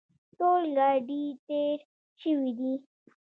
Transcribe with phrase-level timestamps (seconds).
[0.37, 1.77] ټول ګاډي تېر
[2.21, 2.73] شوي دي.